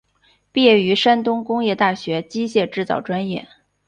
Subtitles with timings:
[0.51, 3.47] 毕业于山东工业大学机械制造专业。